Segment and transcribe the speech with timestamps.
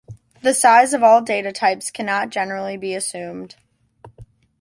[0.41, 3.55] The size of all data types cannot generally be assumed.